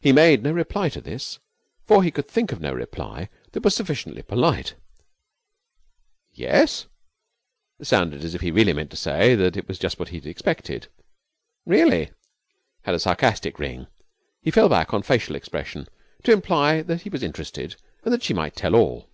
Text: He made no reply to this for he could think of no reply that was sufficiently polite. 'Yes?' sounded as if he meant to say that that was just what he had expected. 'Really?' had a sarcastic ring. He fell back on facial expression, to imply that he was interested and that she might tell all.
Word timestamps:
He 0.00 0.12
made 0.12 0.44
no 0.44 0.52
reply 0.52 0.90
to 0.90 1.00
this 1.00 1.40
for 1.84 2.04
he 2.04 2.12
could 2.12 2.28
think 2.28 2.52
of 2.52 2.60
no 2.60 2.72
reply 2.72 3.28
that 3.50 3.64
was 3.64 3.74
sufficiently 3.74 4.22
polite. 4.22 4.76
'Yes?' 6.32 6.86
sounded 7.82 8.22
as 8.22 8.32
if 8.36 8.42
he 8.42 8.52
meant 8.52 8.92
to 8.92 8.96
say 8.96 9.34
that 9.34 9.54
that 9.54 9.66
was 9.66 9.80
just 9.80 9.98
what 9.98 10.10
he 10.10 10.18
had 10.18 10.26
expected. 10.26 10.86
'Really?' 11.66 12.12
had 12.82 12.94
a 12.94 13.00
sarcastic 13.00 13.58
ring. 13.58 13.88
He 14.40 14.52
fell 14.52 14.68
back 14.68 14.94
on 14.94 15.02
facial 15.02 15.34
expression, 15.34 15.88
to 16.22 16.30
imply 16.32 16.80
that 16.82 17.00
he 17.00 17.10
was 17.10 17.24
interested 17.24 17.74
and 18.04 18.14
that 18.14 18.22
she 18.22 18.34
might 18.34 18.54
tell 18.54 18.76
all. 18.76 19.10